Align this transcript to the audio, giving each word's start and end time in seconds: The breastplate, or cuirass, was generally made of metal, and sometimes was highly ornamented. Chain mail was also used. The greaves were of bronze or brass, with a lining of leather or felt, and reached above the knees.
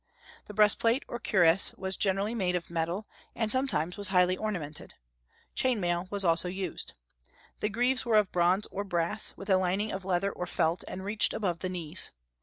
The 0.47 0.53
breastplate, 0.55 1.05
or 1.07 1.19
cuirass, 1.19 1.75
was 1.75 1.95
generally 1.95 2.33
made 2.33 2.55
of 2.55 2.71
metal, 2.71 3.05
and 3.35 3.51
sometimes 3.51 3.97
was 3.97 4.07
highly 4.07 4.35
ornamented. 4.35 4.95
Chain 5.53 5.79
mail 5.79 6.07
was 6.09 6.25
also 6.25 6.47
used. 6.47 6.95
The 7.59 7.69
greaves 7.69 8.03
were 8.03 8.17
of 8.17 8.31
bronze 8.31 8.65
or 8.71 8.83
brass, 8.83 9.37
with 9.37 9.47
a 9.47 9.57
lining 9.57 9.91
of 9.91 10.03
leather 10.03 10.31
or 10.31 10.47
felt, 10.47 10.83
and 10.87 11.05
reached 11.05 11.35
above 11.35 11.59
the 11.59 11.69
knees. 11.69 12.09